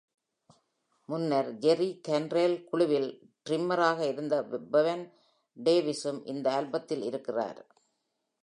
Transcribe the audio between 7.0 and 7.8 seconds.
இருக்கிறார்.